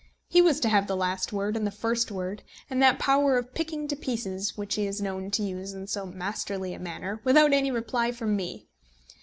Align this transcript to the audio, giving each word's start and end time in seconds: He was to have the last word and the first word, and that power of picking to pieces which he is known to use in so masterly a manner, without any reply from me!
He 0.29 0.41
was 0.41 0.59
to 0.61 0.67
have 0.69 0.87
the 0.87 0.95
last 0.95 1.31
word 1.31 1.55
and 1.55 1.67
the 1.67 1.69
first 1.69 2.09
word, 2.09 2.41
and 2.71 2.81
that 2.81 2.97
power 2.97 3.37
of 3.37 3.53
picking 3.53 3.87
to 3.87 3.95
pieces 3.95 4.57
which 4.57 4.73
he 4.73 4.87
is 4.87 4.99
known 4.99 5.29
to 5.29 5.43
use 5.43 5.73
in 5.73 5.85
so 5.85 6.07
masterly 6.07 6.73
a 6.73 6.79
manner, 6.79 7.21
without 7.23 7.53
any 7.53 7.69
reply 7.69 8.11
from 8.11 8.35
me! 8.35 8.65